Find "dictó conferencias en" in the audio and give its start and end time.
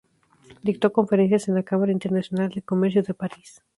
0.63-1.53